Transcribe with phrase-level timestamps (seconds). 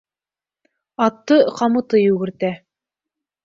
[1.09, 2.53] Атты ҡамыты йүгертә